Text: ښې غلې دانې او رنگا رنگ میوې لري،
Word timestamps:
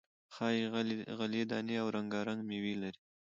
ښې 0.33 0.59
غلې 1.19 1.41
دانې 1.51 1.75
او 1.81 1.87
رنگا 1.95 2.21
رنگ 2.27 2.39
میوې 2.49 2.73
لري، 2.81 2.99